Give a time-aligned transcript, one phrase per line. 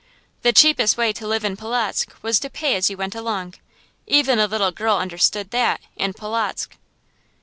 [0.41, 3.53] The cheapest way to live in Polotzk was to pay as you went along.
[4.07, 6.71] Even a little girl understood that, in Polotzk.